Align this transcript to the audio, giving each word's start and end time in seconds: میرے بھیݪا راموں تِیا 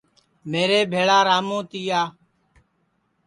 میرے 0.51 0.79
بھیݪا 0.91 1.19
راموں 1.27 1.61
تِیا 1.69 2.01